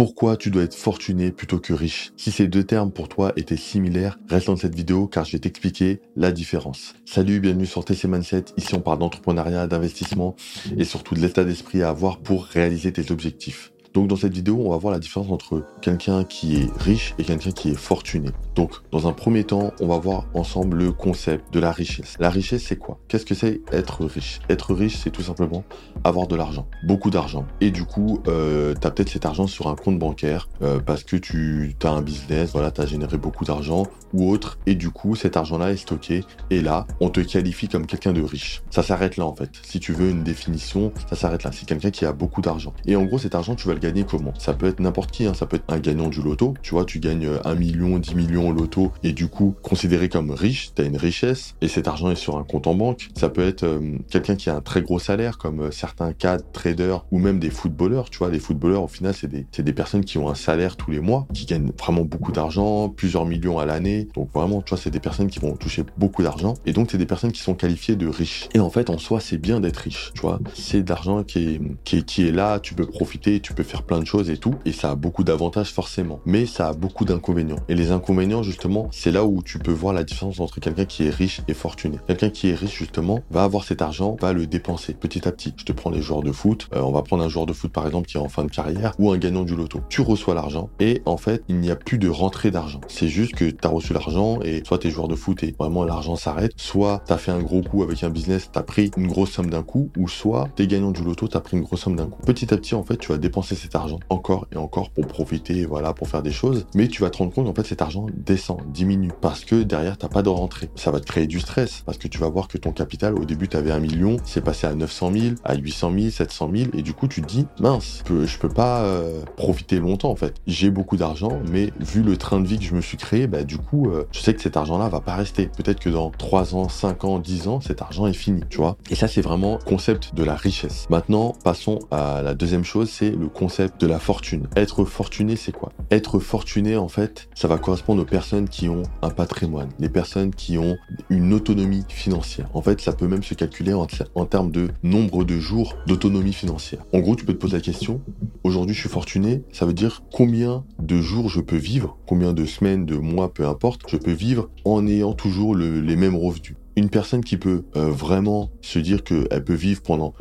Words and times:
pourquoi 0.00 0.38
tu 0.38 0.50
dois 0.50 0.62
être 0.62 0.74
fortuné 0.74 1.30
plutôt 1.30 1.58
que 1.58 1.74
riche. 1.74 2.14
Si 2.16 2.30
ces 2.30 2.48
deux 2.48 2.64
termes 2.64 2.90
pour 2.90 3.10
toi 3.10 3.34
étaient 3.36 3.58
similaires, 3.58 4.18
reste 4.30 4.46
dans 4.46 4.56
cette 4.56 4.74
vidéo 4.74 5.06
car 5.06 5.26
je 5.26 5.32
vais 5.32 5.40
t'expliquer 5.40 6.00
la 6.16 6.32
différence. 6.32 6.94
Salut, 7.04 7.38
bienvenue 7.38 7.66
sur 7.66 7.84
TC 7.84 8.08
Mindset. 8.08 8.46
Ici 8.56 8.74
on 8.74 8.80
parle 8.80 9.00
d'entrepreneuriat, 9.00 9.66
d'investissement 9.66 10.36
et 10.74 10.84
surtout 10.84 11.14
de 11.14 11.20
l'état 11.20 11.44
d'esprit 11.44 11.82
à 11.82 11.90
avoir 11.90 12.20
pour 12.20 12.46
réaliser 12.46 12.94
tes 12.94 13.12
objectifs. 13.12 13.72
Donc 13.92 14.06
dans 14.06 14.16
cette 14.16 14.32
vidéo, 14.32 14.60
on 14.64 14.70
va 14.70 14.76
voir 14.76 14.92
la 14.92 15.00
différence 15.00 15.30
entre 15.30 15.64
quelqu'un 15.80 16.22
qui 16.24 16.56
est 16.56 16.70
riche 16.78 17.14
et 17.18 17.24
quelqu'un 17.24 17.50
qui 17.50 17.70
est 17.70 17.74
fortuné. 17.74 18.30
Donc 18.54 18.72
dans 18.92 19.08
un 19.08 19.12
premier 19.12 19.44
temps, 19.44 19.72
on 19.80 19.88
va 19.88 19.98
voir 19.98 20.26
ensemble 20.34 20.78
le 20.78 20.92
concept 20.92 21.52
de 21.52 21.58
la 21.58 21.72
richesse. 21.72 22.16
La 22.20 22.30
richesse, 22.30 22.64
c'est 22.64 22.76
quoi? 22.76 22.98
Qu'est-ce 23.08 23.26
que 23.26 23.34
c'est 23.34 23.60
être 23.72 24.04
riche? 24.04 24.40
Être 24.48 24.74
riche, 24.74 24.96
c'est 24.96 25.10
tout 25.10 25.22
simplement 25.22 25.64
avoir 26.04 26.28
de 26.28 26.36
l'argent, 26.36 26.68
beaucoup 26.84 27.10
d'argent. 27.10 27.46
Et 27.60 27.70
du 27.70 27.84
coup, 27.84 28.20
euh, 28.28 28.74
tu 28.80 28.86
as 28.86 28.90
peut-être 28.90 29.10
cet 29.10 29.26
argent 29.26 29.46
sur 29.46 29.66
un 29.66 29.74
compte 29.74 29.98
bancaire 29.98 30.48
euh, 30.62 30.78
parce 30.78 31.02
que 31.02 31.16
tu 31.16 31.74
as 31.82 31.90
un 31.90 32.02
business, 32.02 32.52
voilà, 32.52 32.70
tu 32.70 32.80
as 32.80 32.86
généré 32.86 33.18
beaucoup 33.18 33.44
d'argent 33.44 33.84
ou 34.12 34.30
autre. 34.30 34.58
Et 34.66 34.76
du 34.76 34.90
coup, 34.90 35.16
cet 35.16 35.36
argent-là 35.36 35.72
est 35.72 35.76
stocké. 35.76 36.24
Et 36.50 36.62
là, 36.62 36.86
on 37.00 37.10
te 37.10 37.20
qualifie 37.20 37.68
comme 37.68 37.86
quelqu'un 37.86 38.12
de 38.12 38.22
riche. 38.22 38.62
Ça 38.70 38.82
s'arrête 38.82 39.16
là 39.16 39.26
en 39.26 39.34
fait. 39.34 39.50
Si 39.62 39.80
tu 39.80 39.92
veux 39.92 40.10
une 40.10 40.22
définition, 40.22 40.92
ça 41.08 41.16
s'arrête 41.16 41.42
là. 41.42 41.50
C'est 41.52 41.66
quelqu'un 41.66 41.90
qui 41.90 42.04
a 42.04 42.12
beaucoup 42.12 42.40
d'argent. 42.40 42.72
Et 42.86 42.94
en 42.94 43.04
gros, 43.04 43.18
cet 43.18 43.34
argent, 43.34 43.54
tu 43.56 43.66
vas 43.66 43.74
le 43.74 43.79
gagner 43.80 44.04
comment 44.04 44.32
Ça 44.38 44.54
peut 44.54 44.66
être 44.66 44.80
n'importe 44.80 45.10
qui, 45.10 45.26
hein. 45.26 45.34
ça 45.34 45.46
peut 45.46 45.56
être 45.56 45.64
un 45.68 45.78
gagnant 45.78 46.08
du 46.08 46.22
loto, 46.22 46.54
tu 46.62 46.74
vois, 46.74 46.84
tu 46.84 47.00
gagnes 47.00 47.28
1 47.44 47.54
million, 47.54 47.98
10 47.98 48.14
millions 48.14 48.48
au 48.48 48.52
loto, 48.52 48.92
et 49.02 49.12
du 49.12 49.28
coup, 49.28 49.54
considéré 49.62 50.08
comme 50.08 50.30
riche, 50.30 50.72
tu 50.74 50.82
as 50.82 50.84
une 50.84 50.96
richesse, 50.96 51.54
et 51.60 51.68
cet 51.68 51.88
argent 51.88 52.10
est 52.10 52.16
sur 52.16 52.36
un 52.36 52.44
compte 52.44 52.66
en 52.66 52.74
banque. 52.74 53.08
Ça 53.16 53.28
peut 53.28 53.46
être 53.46 53.64
euh, 53.64 53.98
quelqu'un 54.10 54.36
qui 54.36 54.50
a 54.50 54.56
un 54.56 54.60
très 54.60 54.82
gros 54.82 54.98
salaire, 54.98 55.38
comme 55.38 55.60
euh, 55.60 55.70
certains 55.70 56.12
cadres, 56.12 56.44
traders, 56.52 57.04
ou 57.10 57.18
même 57.18 57.38
des 57.38 57.50
footballeurs, 57.50 58.10
tu 58.10 58.18
vois, 58.18 58.30
les 58.30 58.38
footballeurs, 58.38 58.84
au 58.84 58.88
final, 58.88 59.14
c'est 59.14 59.28
des, 59.28 59.46
des 59.58 59.72
personnes 59.72 60.04
qui 60.04 60.18
ont 60.18 60.28
un 60.28 60.34
salaire 60.34 60.76
tous 60.76 60.90
les 60.90 61.00
mois, 61.00 61.26
qui 61.34 61.46
gagnent 61.46 61.72
vraiment 61.78 62.04
beaucoup 62.04 62.32
d'argent, 62.32 62.88
plusieurs 62.88 63.24
millions 63.24 63.58
à 63.58 63.66
l'année, 63.66 64.08
donc 64.14 64.30
vraiment, 64.32 64.62
tu 64.62 64.70
vois, 64.70 64.78
c'est 64.78 64.90
des 64.90 65.00
personnes 65.00 65.28
qui 65.28 65.38
vont 65.38 65.56
toucher 65.56 65.84
beaucoup 65.96 66.22
d'argent, 66.22 66.54
et 66.66 66.72
donc 66.72 66.90
c'est 66.90 66.98
des 66.98 67.06
personnes 67.06 67.32
qui 67.32 67.40
sont 67.40 67.54
qualifiées 67.54 67.96
de 67.96 68.06
riches. 68.06 68.48
Et 68.54 68.60
en 68.60 68.70
fait, 68.70 68.90
en 68.90 68.98
soi, 68.98 69.20
c'est 69.20 69.38
bien 69.38 69.60
d'être 69.60 69.78
riche, 69.78 70.12
tu 70.14 70.20
vois, 70.20 70.40
c'est 70.54 70.82
d'argent 70.82 71.24
qui 71.24 71.38
est, 71.38 71.60
qui 71.84 71.98
est, 71.98 72.02
qui 72.04 72.26
est 72.26 72.32
là, 72.32 72.60
tu 72.60 72.74
peux 72.74 72.86
profiter, 72.86 73.40
tu 73.40 73.54
peux 73.54 73.62
faire 73.70 73.82
plein 73.84 74.00
de 74.00 74.04
choses 74.04 74.30
et 74.30 74.36
tout, 74.36 74.54
et 74.64 74.72
ça 74.72 74.90
a 74.90 74.94
beaucoup 74.96 75.24
d'avantages 75.24 75.72
forcément, 75.72 76.20
mais 76.26 76.44
ça 76.44 76.68
a 76.68 76.72
beaucoup 76.72 77.04
d'inconvénients. 77.04 77.60
Et 77.68 77.74
les 77.74 77.92
inconvénients, 77.92 78.42
justement, 78.42 78.88
c'est 78.90 79.12
là 79.12 79.24
où 79.24 79.42
tu 79.42 79.58
peux 79.58 79.72
voir 79.72 79.94
la 79.94 80.02
différence 80.02 80.40
entre 80.40 80.60
quelqu'un 80.60 80.84
qui 80.84 81.06
est 81.06 81.10
riche 81.10 81.40
et 81.46 81.54
fortuné. 81.54 81.98
Quelqu'un 82.06 82.30
qui 82.30 82.48
est 82.48 82.54
riche, 82.54 82.76
justement, 82.76 83.20
va 83.30 83.44
avoir 83.44 83.64
cet 83.64 83.80
argent, 83.80 84.16
va 84.20 84.32
le 84.32 84.46
dépenser 84.46 84.94
petit 84.94 85.26
à 85.28 85.32
petit. 85.32 85.54
Je 85.56 85.64
te 85.64 85.72
prends 85.72 85.90
les 85.90 86.02
joueurs 86.02 86.22
de 86.22 86.32
foot, 86.32 86.68
euh, 86.74 86.80
on 86.80 86.90
va 86.90 87.02
prendre 87.02 87.22
un 87.22 87.28
joueur 87.28 87.46
de 87.46 87.52
foot 87.52 87.72
par 87.72 87.86
exemple 87.86 88.08
qui 88.08 88.16
est 88.16 88.20
en 88.20 88.28
fin 88.28 88.44
de 88.44 88.50
carrière, 88.50 88.94
ou 88.98 89.12
un 89.12 89.18
gagnant 89.18 89.44
du 89.44 89.54
loto. 89.54 89.80
Tu 89.88 90.00
reçois 90.00 90.34
l'argent, 90.34 90.68
et 90.80 91.02
en 91.06 91.16
fait, 91.16 91.44
il 91.48 91.60
n'y 91.60 91.70
a 91.70 91.76
plus 91.76 91.98
de 91.98 92.08
rentrée 92.08 92.50
d'argent. 92.50 92.80
C'est 92.88 93.08
juste 93.08 93.34
que 93.34 93.44
tu 93.44 93.58
as 93.62 93.68
reçu 93.68 93.92
l'argent, 93.92 94.40
et 94.42 94.62
soit 94.66 94.78
t'es 94.78 94.90
joueur 94.90 95.06
de 95.06 95.14
foot 95.14 95.44
et 95.44 95.54
vraiment 95.58 95.84
l'argent 95.84 96.16
s'arrête, 96.16 96.52
soit 96.56 97.02
tu 97.06 97.12
as 97.12 97.18
fait 97.18 97.30
un 97.30 97.40
gros 97.40 97.62
coup 97.62 97.84
avec 97.84 98.02
un 98.02 98.10
business, 98.10 98.50
tu 98.52 98.58
as 98.58 98.62
pris 98.62 98.90
une 98.96 99.06
grosse 99.06 99.30
somme 99.30 99.50
d'un 99.50 99.62
coup, 99.62 99.90
ou 99.96 100.08
soit 100.08 100.48
t'es 100.56 100.66
gagnant 100.66 100.90
du 100.90 101.04
loto, 101.04 101.28
tu 101.28 101.36
as 101.36 101.40
pris 101.40 101.56
une 101.56 101.62
grosse 101.62 101.82
somme 101.82 101.96
d'un 101.96 102.06
coup. 102.06 102.20
Petit 102.22 102.52
à 102.52 102.56
petit, 102.56 102.74
en 102.74 102.82
fait, 102.82 102.96
tu 102.96 103.12
vas 103.12 103.18
dépenser 103.18 103.54
cet 103.60 103.74
argent 103.74 104.00
encore 104.08 104.46
et 104.52 104.56
encore 104.56 104.90
pour 104.90 105.06
profiter, 105.06 105.64
voilà, 105.64 105.92
pour 105.92 106.08
faire 106.08 106.22
des 106.22 106.32
choses. 106.32 106.66
Mais 106.74 106.88
tu 106.88 107.02
vas 107.02 107.10
te 107.10 107.18
rendre 107.18 107.32
compte, 107.32 107.48
en 107.48 107.54
fait, 107.54 107.66
cet 107.66 107.82
argent 107.82 108.06
descend, 108.14 108.60
diminue, 108.72 109.12
parce 109.20 109.44
que 109.44 109.62
derrière, 109.62 109.98
t'as 109.98 110.08
pas 110.08 110.22
de 110.22 110.28
rentrée. 110.28 110.70
Ça 110.74 110.90
va 110.90 111.00
te 111.00 111.06
créer 111.06 111.26
du 111.26 111.40
stress, 111.40 111.82
parce 111.86 111.98
que 111.98 112.08
tu 112.08 112.18
vas 112.18 112.28
voir 112.28 112.48
que 112.48 112.58
ton 112.58 112.72
capital, 112.72 113.14
au 113.14 113.24
début, 113.24 113.48
tu 113.48 113.56
un 113.56 113.78
million, 113.78 114.16
c'est 114.24 114.42
passé 114.42 114.66
à 114.66 114.74
900 114.74 115.12
000, 115.12 115.34
à 115.44 115.54
800 115.54 115.92
000, 115.98 116.10
700 116.10 116.50
000, 116.54 116.70
et 116.74 116.82
du 116.82 116.94
coup, 116.94 117.08
tu 117.08 117.20
te 117.20 117.26
dis, 117.26 117.46
mince, 117.60 118.02
je 118.06 118.38
peux, 118.38 118.48
peux 118.48 118.54
pas 118.54 118.82
euh, 118.82 119.22
profiter 119.36 119.78
longtemps, 119.78 120.10
en 120.10 120.16
fait. 120.16 120.34
J'ai 120.46 120.70
beaucoup 120.70 120.96
d'argent, 120.96 121.40
mais 121.50 121.72
vu 121.78 122.02
le 122.02 122.16
train 122.16 122.40
de 122.40 122.46
vie 122.46 122.58
que 122.58 122.64
je 122.64 122.74
me 122.74 122.80
suis 122.80 122.96
créé, 122.96 123.26
bah, 123.26 123.42
du 123.42 123.58
coup, 123.58 123.90
euh, 123.90 124.04
je 124.12 124.20
sais 124.20 124.34
que 124.34 124.40
cet 124.40 124.56
argent-là 124.56 124.88
va 124.88 125.00
pas 125.00 125.14
rester. 125.14 125.50
Peut-être 125.56 125.80
que 125.80 125.90
dans 125.90 126.10
3 126.10 126.54
ans, 126.54 126.68
5 126.68 127.04
ans, 127.04 127.18
10 127.18 127.48
ans, 127.48 127.60
cet 127.60 127.82
argent 127.82 128.06
est 128.06 128.14
fini, 128.14 128.42
tu 128.48 128.58
vois. 128.58 128.76
Et 128.90 128.94
ça, 128.94 129.08
c'est 129.08 129.20
vraiment 129.20 129.58
concept 129.58 130.14
de 130.14 130.24
la 130.24 130.34
richesse. 130.34 130.86
Maintenant, 130.90 131.34
passons 131.44 131.78
à 131.90 132.22
la 132.22 132.34
deuxième 132.34 132.64
chose, 132.64 132.90
c'est 132.90 133.10
le 133.10 133.28
concept 133.28 133.49
de 133.58 133.86
la 133.86 133.98
fortune. 133.98 134.46
Être 134.56 134.84
fortuné, 134.84 135.36
c'est 135.36 135.52
quoi? 135.52 135.72
Être 135.90 136.18
fortuné, 136.20 136.76
en 136.76 136.88
fait, 136.88 137.28
ça 137.34 137.48
va 137.48 137.58
correspondre 137.58 138.02
aux 138.02 138.06
personnes 138.06 138.48
qui 138.48 138.68
ont 138.68 138.84
un 139.02 139.10
patrimoine, 139.10 139.68
les 139.78 139.88
personnes 139.88 140.32
qui 140.32 140.56
ont 140.56 140.76
une 141.08 141.32
autonomie 141.32 141.84
financière. 141.88 142.48
En 142.54 142.62
fait, 142.62 142.80
ça 142.80 142.92
peut 142.92 143.08
même 143.08 143.22
se 143.22 143.34
calculer 143.34 143.72
en, 143.72 143.86
en 144.14 144.24
termes 144.24 144.50
de 144.50 144.68
nombre 144.82 145.24
de 145.24 145.38
jours 145.38 145.74
d'autonomie 145.86 146.32
financière. 146.32 146.84
En 146.92 147.00
gros, 147.00 147.16
tu 147.16 147.24
peux 147.24 147.34
te 147.34 147.38
poser 147.38 147.56
la 147.56 147.62
question, 147.62 148.00
aujourd'hui 148.44 148.74
je 148.74 148.80
suis 148.80 148.88
fortuné, 148.88 149.42
ça 149.52 149.66
veut 149.66 149.72
dire 149.72 150.02
combien 150.12 150.64
de 150.78 151.00
jours 151.00 151.28
je 151.28 151.40
peux 151.40 151.56
vivre, 151.56 151.98
combien 152.06 152.32
de 152.32 152.44
semaines, 152.44 152.86
de 152.86 152.96
mois, 152.96 153.32
peu 153.32 153.46
importe, 153.46 153.82
je 153.88 153.96
peux 153.96 154.12
vivre 154.12 154.48
en 154.64 154.86
ayant 154.86 155.12
toujours 155.12 155.56
les 155.56 155.96
mêmes 155.96 156.16
revenus? 156.16 156.56
Une 156.76 156.88
personne 156.88 157.24
qui 157.24 157.36
peut 157.36 157.64
euh, 157.76 157.90
vraiment 157.90 158.50
se 158.62 158.78
dire 158.78 159.02
qu'elle 159.04 159.44
peut 159.44 159.54
vivre 159.54 159.82
pendant 159.82 160.14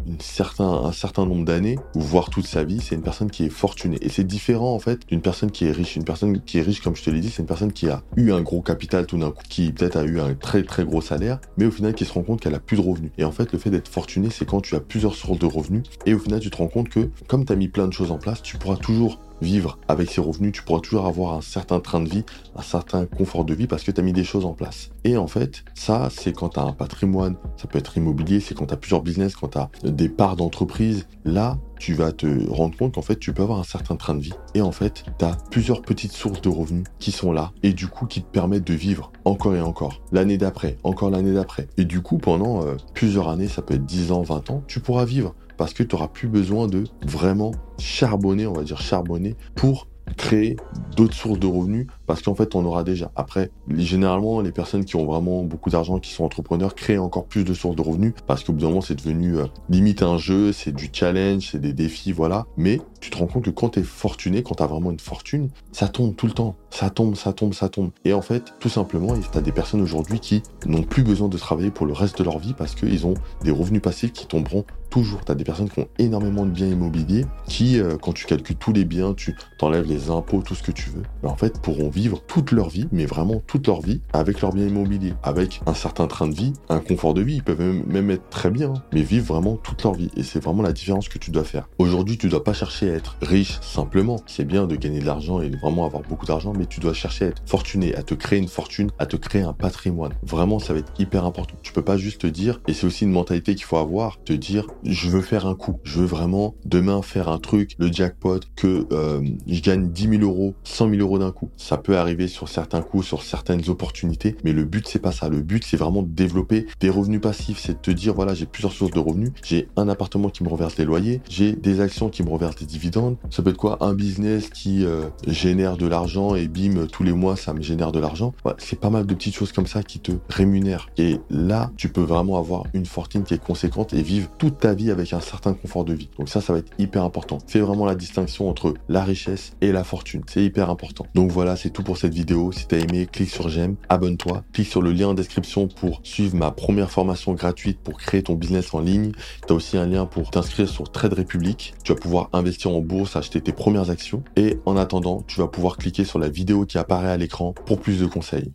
un 0.60 0.92
certain 0.92 1.26
nombre 1.26 1.46
d'années, 1.46 1.78
ou 1.96 2.02
voire 2.02 2.30
toute 2.30 2.48
sa 2.48 2.64
vie, 2.64 2.80
c'est 2.82 2.96
une 2.96 3.02
personne 3.02 3.30
qui 3.30 3.46
est 3.46 3.50
fortunée. 3.50 3.98
Et 4.02 4.10
c'est 4.10 4.24
différent 4.24 4.74
en 4.74 4.80
fait 4.80 5.08
d'une 5.08 5.22
personne 5.22 5.52
qui 5.52 5.66
est 5.66 5.72
riche. 5.72 5.96
Une 5.96 6.04
personne 6.04 6.42
qui 6.42 6.58
est 6.58 6.62
riche, 6.62 6.82
comme 6.82 6.96
je 6.96 7.04
te 7.04 7.10
l'ai 7.10 7.20
dit, 7.20 7.30
c'est 7.30 7.42
une 7.42 7.48
personne 7.48 7.72
qui 7.72 7.90
a 7.90 8.04
eu 8.16 8.32
un 8.32 8.42
gros 8.42 8.62
capital 8.62 9.06
tout 9.06 9.18
d'un 9.18 9.32
coup, 9.32 9.44
qui 9.48 9.72
peut-être 9.72 9.98
a 9.98 10.04
eu 10.04 10.20
un 10.20 10.34
très 10.34 10.64
très 10.64 10.86
gros 10.86 11.02
salaire, 11.02 11.40
mais 11.58 11.66
au 11.66 11.72
final 11.72 11.94
qui 11.94 12.06
se 12.06 12.14
rend 12.14 12.24
compte 12.24 12.42
qu'elle 12.42 12.56
a 12.56 12.60
plus 12.60 12.78
de 12.78 12.81
revenus. 12.81 13.12
Et 13.18 13.24
en 13.24 13.31
fait, 13.31 13.52
le 13.54 13.60
fait 13.60 13.70
d'être 13.70 13.88
fortuné, 13.88 14.30
c'est 14.30 14.46
quand 14.46 14.62
tu 14.62 14.76
as 14.76 14.80
plusieurs 14.80 15.16
sources 15.16 15.40
de 15.40 15.46
revenus, 15.46 15.84
et 16.06 16.14
au 16.14 16.20
final 16.20 16.40
tu 16.40 16.50
te 16.50 16.58
rends 16.58 16.68
compte 16.68 16.90
que 16.90 17.10
comme 17.28 17.46
tu 17.46 17.54
as 17.54 17.56
mis 17.56 17.68
plein 17.68 17.88
de 17.88 17.94
choses 17.94 18.12
en 18.12 18.18
place, 18.18 18.42
tu 18.42 18.58
pourras 18.58 18.78
toujours 18.78 19.20
vivre 19.41 19.77
avec 19.88 20.11
ces 20.11 20.22
revenus, 20.22 20.51
tu 20.51 20.63
pourras 20.63 20.79
toujours 20.79 21.05
avoir 21.05 21.33
un 21.33 21.41
certain 21.41 21.79
train 21.79 22.01
de 22.01 22.09
vie, 22.09 22.23
un 22.55 22.61
certain 22.61 23.05
confort 23.05 23.45
de 23.45 23.53
vie 23.53 23.67
parce 23.67 23.83
que 23.83 23.91
tu 23.91 24.00
as 24.00 24.03
mis 24.03 24.13
des 24.13 24.23
choses 24.23 24.45
en 24.45 24.53
place. 24.53 24.89
Et 25.03 25.17
en 25.17 25.27
fait, 25.27 25.63
ça, 25.75 26.09
c'est 26.11 26.33
quand 26.33 26.50
tu 26.50 26.59
as 26.59 26.63
un 26.63 26.73
patrimoine, 26.73 27.35
ça 27.57 27.67
peut 27.67 27.79
être 27.79 27.97
immobilier, 27.97 28.39
c'est 28.39 28.55
quand 28.55 28.67
tu 28.67 28.73
as 28.73 28.77
plusieurs 28.77 29.01
business, 29.01 29.35
quand 29.35 29.50
tu 29.50 29.57
as 29.57 29.69
des 29.83 30.09
parts 30.09 30.35
d'entreprise. 30.35 31.07
Là, 31.25 31.57
tu 31.79 31.94
vas 31.94 32.11
te 32.11 32.27
rendre 32.50 32.77
compte 32.77 32.95
qu'en 32.95 33.01
fait, 33.01 33.17
tu 33.17 33.33
peux 33.33 33.44
avoir 33.44 33.59
un 33.59 33.63
certain 33.63 33.95
train 33.95 34.16
de 34.16 34.22
vie. 34.22 34.33
Et 34.53 34.61
en 34.61 34.72
fait, 34.72 35.05
tu 35.17 35.25
as 35.25 35.38
plusieurs 35.50 35.81
petites 35.81 36.11
sources 36.11 36.41
de 36.41 36.50
revenus 36.50 36.83
qui 37.00 37.11
sont 37.11 37.31
là 37.31 37.51
et 37.63 37.73
du 37.73 37.88
coup 37.88 38.06
qui 38.06 38.21
te 38.21 38.27
permettent 38.27 38.67
de 38.67 38.73
vivre 38.73 39.11
encore 39.25 39.56
et 39.56 39.61
encore. 39.61 40.01
L'année 40.11 40.38
d'après, 40.38 40.77
encore 40.83 41.09
l'année 41.09 41.33
d'après. 41.33 41.67
Et 41.77 41.85
du 41.85 42.01
coup, 42.01 42.17
pendant 42.17 42.66
euh, 42.66 42.75
plusieurs 42.94 43.29
années, 43.29 43.47
ça 43.47 43.61
peut 43.61 43.75
être 43.75 43.85
10 43.85 44.11
ans, 44.11 44.21
20 44.21 44.50
ans, 44.50 44.63
tu 44.67 44.79
pourras 44.79 45.06
vivre 45.06 45.33
parce 45.59 45.74
que 45.74 45.84
tu 45.84 45.94
n'auras 45.94 46.08
plus 46.08 46.30
besoin 46.30 46.68
de 46.68 46.86
vraiment 47.06 47.52
charbonner, 47.78 48.47
on 48.47 48.53
va 48.53 48.64
dire 48.64 48.80
charbonner, 48.80 49.36
pour 49.56 49.90
créer 50.16 50.56
d'autres 50.96 51.14
sources 51.14 51.38
de 51.38 51.47
revenus 51.47 51.86
parce 52.09 52.24
qu'en 52.24 52.34
fait 52.34 52.56
on 52.56 52.66
aura 52.66 52.84
déjà. 52.84 53.12
Après, 53.16 53.52
généralement 53.70 54.42
les 54.42 54.52
personnes 54.52 54.84
qui 54.84 54.96
ont 54.96 55.06
vraiment 55.06 55.44
beaucoup 55.44 55.70
d'argent, 55.70 56.00
qui 56.00 56.12
sont 56.12 56.24
entrepreneurs, 56.24 56.74
créent 56.74 56.97
encore 56.97 57.25
plus 57.25 57.44
de 57.44 57.53
sources 57.53 57.75
de 57.75 57.84
revenus 57.84 58.14
parce 58.25 58.44
qu'au 58.44 58.52
bout 58.52 58.62
d'un 58.62 58.70
moment 58.70 58.81
c'est 58.81 58.96
devenu 58.96 59.38
euh, 59.38 59.46
limite 59.70 60.02
un 60.02 60.18
jeu, 60.18 60.52
c'est 60.52 60.72
du 60.72 60.90
challenge, 60.92 61.50
c'est 61.52 61.62
des 61.62 61.72
défis, 61.72 62.12
voilà. 62.12 62.48
Mais 62.58 62.81
tu 63.00 63.12
te 63.12 63.18
rends 63.18 63.28
compte 63.28 63.46
que 63.46 63.52
quand 63.52 63.69
tu 63.69 63.81
es 63.81 63.84
fortuné, 63.84 64.42
quand 64.42 64.56
tu 64.56 64.64
as 64.64 64.66
vraiment 64.66 64.90
une 64.90 65.00
fortune, 65.00 65.50
ça 65.72 65.88
tombe 65.88 66.16
tout 66.16 66.25
le 66.25 66.34
temps. 66.34 66.56
Ça 66.72 66.90
tombe, 66.90 67.16
ça 67.16 67.34
tombe, 67.34 67.53
ça 67.53 67.69
tombe. 67.69 67.92
Et 68.06 68.14
en 68.14 68.22
fait, 68.22 68.53
tout 68.59 68.69
simplement, 68.69 69.14
tu 69.18 69.38
as 69.38 69.42
des 69.42 69.52
personnes 69.52 69.81
aujourd'hui 69.81 70.19
qui 70.19 70.44
n'ont 70.66 70.84
plus 70.84 71.03
besoin 71.03 71.28
de 71.28 71.38
travailler 71.38 71.72
pour 71.72 71.86
le 71.86 71.94
reste 71.94 72.19
de 72.19 72.24
leur 72.24 72.40
vie 72.40 72.53
parce 72.53 72.75
qu'ils 72.75 73.08
ont 73.08 73.16
des 73.44 73.52
revenus 73.52 73.81
passifs 73.81 74.14
qui 74.14 74.28
tomberont 74.28 74.66
toujours. 74.90 75.24
Tu 75.25 75.31
as 75.31 75.36
des 75.36 75.44
personnes 75.44 75.69
qui 75.69 75.80
ont 75.80 75.88
énormément 75.98 76.46
de 76.46 76.52
biens 76.52 76.68
immobiliers 76.68 77.25
qui, 77.48 77.80
euh, 77.80 77.98
quand 77.98 78.14
tu 78.14 78.25
calcules 78.25 78.56
tous 78.56 78.74
les 78.74 78.86
biens, 78.86 79.14
tu 79.14 79.36
t'enlèves 79.58 79.86
les 79.86 80.09
impôts, 80.09 80.42
tout 80.42 80.56
ce 80.56 80.64
que 80.64 80.72
tu 80.72 80.90
veux, 80.90 81.03
en 81.24 81.36
fait, 81.36 81.59
pourront 81.62 81.90
vivre 81.90 81.99
toute 82.28 82.52
leur 82.52 82.70
vie, 82.70 82.88
mais 82.92 83.06
vraiment 83.06 83.42
toute 83.48 83.68
leur 83.68 83.82
vie, 83.82 84.02
avec 84.14 84.42
leurs 84.42 84.54
biens 84.54 84.68
immobiliers, 84.68 85.14
avec 85.24 85.62
un 85.66 85.74
certain 85.74 86.08
train 86.08 86.28
de 86.28 86.34
vie, 86.34 86.54
un 86.70 86.80
confort 86.80 87.14
de 87.14 87.22
vie. 87.22 87.36
Ils 87.36 87.44
peuvent 87.44 87.84
même, 87.88 88.12
être 88.12 88.30
très 88.30 88.52
bien, 88.52 88.74
hein, 88.76 88.84
mais 88.94 89.02
vivre 89.02 89.34
vraiment 89.34 89.58
toute 89.58 89.84
leur 89.84 89.94
vie. 89.94 90.10
Et 90.16 90.24
c'est 90.24 90.44
vraiment 90.44 90.64
la 90.64 90.74
différence 90.74 91.10
que 91.10 91.18
tu 91.18 91.32
dois 91.32 91.44
faire. 91.44 91.68
Aujourd'hui, 91.78 92.18
tu 92.18 92.30
dois 92.30 92.44
pas 92.44 92.54
chercher 92.54 92.92
à 92.92 92.96
être 92.96 93.18
riche 93.22 93.60
simplement. 93.62 94.22
C'est 94.28 94.46
bien 94.46 94.68
de 94.68 94.76
gagner 94.76 95.00
de 95.00 95.06
l'argent 95.06 95.42
et 95.42 95.50
de 95.50 95.58
vraiment 95.58 95.86
avoir 95.86 96.04
beaucoup 96.04 96.25
d'argent, 96.25 96.54
mais 96.57 96.66
tu 96.66 96.80
dois 96.80 96.94
chercher 96.94 97.25
à 97.25 97.28
être 97.30 97.42
fortuné, 97.46 97.96
à 97.96 98.04
te 98.04 98.13
créer 98.13 98.40
une 98.40 98.48
fortune, 98.48 98.92
à 99.00 99.06
te 99.06 99.16
créer 99.16 99.42
un 99.42 99.54
patrimoine. 99.54 100.13
Vraiment, 100.24 100.60
ça 100.60 100.74
va 100.74 100.80
être 100.80 100.94
hyper 101.00 101.25
important. 101.25 101.56
Tu 101.62 101.74
peux 101.74 101.81
pas 101.81 101.98
juste 101.98 102.22
te 102.22 102.28
dire, 102.28 102.62
et 102.68 102.74
c'est 102.74 102.86
aussi 102.86 103.04
une 103.04 103.12
mentalité 103.12 103.56
qu'il 103.56 103.66
faut 103.66 103.78
avoir, 103.78 104.22
te 104.24 104.34
dire, 104.34 104.68
je 104.84 105.10
veux 105.10 105.22
faire 105.22 105.45
un 105.45 105.56
coup, 105.56 105.80
je 105.84 106.00
veux 106.00 106.06
vraiment 106.06 106.56
demain 106.66 107.02
faire 107.02 107.30
un 107.30 107.40
truc, 107.40 107.75
le 107.80 107.92
jackpot, 107.92 108.40
que 108.56 108.88
euh, 108.92 109.22
je 109.48 109.62
gagne 109.62 109.90
10 109.90 110.19
000 110.19 110.24
euros, 110.24 110.56
100 110.63 110.90
000 110.90 111.02
euros 111.02 111.19
d'un 111.19 111.31
coup. 111.31 111.50
Ça 111.57 111.78
peut 111.78 111.88
arriver 111.95 112.27
sur 112.27 112.50
certains 112.50 112.81
coups, 112.81 113.06
sur 113.06 113.24
certaines 113.24 113.69
opportunités, 113.69 114.36
mais 114.44 114.53
le 114.53 114.63
but 114.63 114.88
c'est 114.88 115.00
pas 115.00 115.12
ça. 115.12 115.30
Le 115.30 115.41
but 115.41 115.63
c'est 115.63 115.77
vraiment 115.77 116.01
de 116.01 116.09
développer 116.09 116.65
des 116.80 116.89
revenus 116.89 117.21
passifs, 117.21 117.59
c'est 117.59 117.74
de 117.74 117.80
te 117.80 117.91
dire 117.91 118.13
voilà 118.13 118.33
j'ai 118.33 118.45
plusieurs 118.45 118.74
sources 118.74 118.91
de 118.91 119.00
revenus, 119.00 119.31
j'ai 119.44 119.68
un 119.75 119.89
appartement 119.89 120.30
qui 120.30 120.44
me 120.44 120.50
reverse 120.50 120.75
des 120.75 120.86
loyers, 120.86 121.21
j'ai 121.30 121.53
des 121.53 121.81
actions 121.81 122.09
qui 122.09 122.24
me 122.24 122.30
reversent 122.30 122.57
des 122.57 122.65
dividendes. 122.65 123.18
Ça 123.30 123.44
peut 123.44 123.51
être 123.51 123.57
quoi? 123.57 123.77
Un 123.81 123.94
business 123.94 124.50
qui 124.50 124.86
euh, 124.86 125.03
génère 125.27 125.77
de 125.77 125.88
l'argent 125.88 126.36
et 126.36 126.47
bim 126.47 126.88
tous 126.91 127.03
les 127.03 127.13
mois 127.13 127.36
ça 127.36 127.53
me 127.53 127.62
génère 127.62 127.92
de 127.92 128.00
l'argent. 128.00 128.33
c'est 128.57 128.80
pas 128.80 128.89
mal 128.89 129.06
de 129.06 129.13
petites 129.13 129.35
choses 129.35 129.51
comme 129.51 129.68
ça 129.68 129.83
qui 129.83 130.00
te 130.00 130.12
rémunèrent. 130.30 130.89
Et 130.97 131.19
là 131.30 131.71
tu 131.77 131.89
peux 131.89 132.01
vraiment 132.01 132.38
avoir 132.38 132.63
une 132.74 132.85
fortune 132.85 133.24
qui 133.24 133.33
est 133.33 133.44
conséquente 133.44 133.94
et 133.94 134.01
vivre 134.01 134.30
toute 134.38 134.59
ta 134.59 134.74
vie 134.74 134.92
avec 134.92 135.13
un 135.13 135.19
certain 135.19 135.53
confort 135.53 135.85
de 135.85 135.94
vie. 135.94 136.09
Donc 136.18 136.30
ça 136.30 136.42
ça 136.42 136.53
va 136.53 136.59
être 136.59 136.71
hyper 136.77 137.03
important. 137.03 137.39
C'est 137.47 137.59
vraiment 137.59 137.85
la 137.85 137.95
distinction 137.95 138.50
entre 138.50 138.74
la 138.88 139.03
richesse 139.03 139.53
et 139.62 139.71
la 139.71 139.83
fortune. 139.83 140.21
C'est 140.27 140.44
hyper 140.44 140.69
important. 140.69 141.06
Donc 141.15 141.31
voilà, 141.31 141.56
c'est 141.56 141.69
tout 141.69 141.79
pour 141.84 141.98
cette 141.98 142.14
vidéo. 142.14 142.52
Si 142.52 142.68
tu 142.68 142.76
as 142.76 142.80
aimé, 142.80 143.08
clique 143.12 143.30
sur 143.30 143.50
j'aime, 143.50 143.76
abonne-toi, 143.90 144.44
clique 144.54 144.68
sur 144.68 144.81
le 144.81 144.92
lien 144.92 145.10
en 145.10 145.14
description 145.14 145.68
pour 145.68 146.02
suivre 146.04 146.36
ma 146.36 146.52
première 146.52 146.92
formation 146.92 147.34
gratuite 147.34 147.80
pour 147.80 147.98
créer 147.98 148.24
ton 148.24 148.36
business 148.36 148.74
en 148.74 148.80
ligne. 148.80 149.12
Tu 149.48 149.54
as 149.54 149.56
aussi 149.56 149.78
un 149.78 149.86
lien 149.86 150.06
pour 150.06 150.31
t'inscrire 150.31 150.70
sur 150.70 150.92
Trade 150.92 151.14
Republic. 151.14 151.74
Tu 151.84 151.94
vas 151.94 152.00
pouvoir 152.00 152.30
investir 152.34 152.72
en 152.72 152.81
bourse, 152.81 153.16
acheter 153.16 153.42
tes 153.42 153.52
premières 153.52 153.90
actions. 153.90 154.24
Et 154.36 154.58
en 154.66 154.78
attendant, 154.78 155.24
tu 155.28 155.40
vas 155.40 155.48
pouvoir 155.48 155.78
cliquer 155.78 156.04
sur 156.04 156.20
la 156.20 156.30
vidéo 156.30 156.66
qui 156.66 156.78
apparaît 156.78 157.12
à 157.12 157.18
l'écran 157.18 157.54
pour 157.66 157.80
plus 157.80 158.00
de 158.00 158.06
conseils. 158.06 158.52